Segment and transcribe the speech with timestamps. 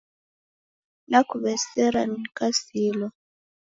[1.09, 3.07] Nakuw'esera nikasilwa.